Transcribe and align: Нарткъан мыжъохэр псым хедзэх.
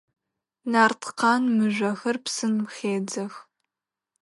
Нарткъан 0.71 1.43
мыжъохэр 1.55 2.17
псым 2.23 2.55
хедзэх. 2.75 3.33